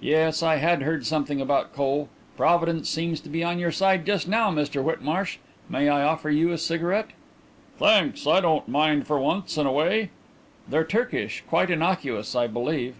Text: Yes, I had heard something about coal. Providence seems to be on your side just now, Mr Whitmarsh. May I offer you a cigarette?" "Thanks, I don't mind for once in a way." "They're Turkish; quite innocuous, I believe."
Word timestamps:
Yes, 0.00 0.42
I 0.42 0.56
had 0.56 0.80
heard 0.80 1.04
something 1.04 1.42
about 1.42 1.74
coal. 1.74 2.08
Providence 2.38 2.88
seems 2.88 3.20
to 3.20 3.28
be 3.28 3.44
on 3.44 3.58
your 3.58 3.70
side 3.70 4.06
just 4.06 4.26
now, 4.26 4.50
Mr 4.50 4.82
Whitmarsh. 4.82 5.36
May 5.68 5.90
I 5.90 6.02
offer 6.02 6.30
you 6.30 6.52
a 6.52 6.56
cigarette?" 6.56 7.08
"Thanks, 7.76 8.26
I 8.26 8.40
don't 8.40 8.66
mind 8.66 9.06
for 9.06 9.20
once 9.20 9.58
in 9.58 9.66
a 9.66 9.72
way." 9.72 10.08
"They're 10.66 10.84
Turkish; 10.86 11.44
quite 11.46 11.68
innocuous, 11.68 12.34
I 12.34 12.46
believe." 12.46 12.94